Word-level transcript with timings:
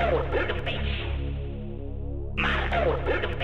Marvel. 0.00 0.24
Marvel. 2.36 3.39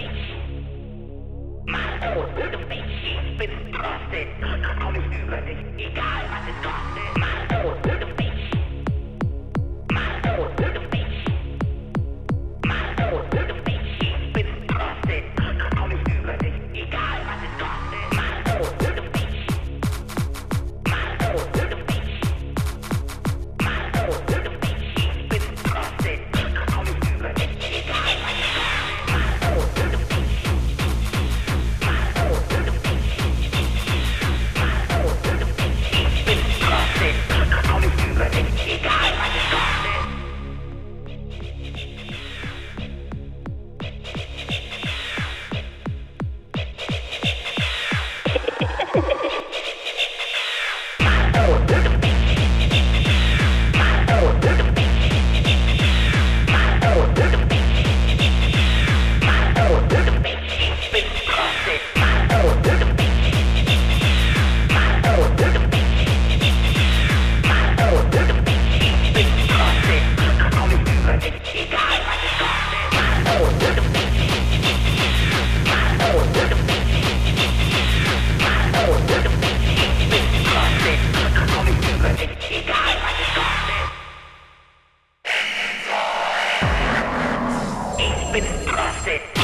penetrarse. 88.41 89.36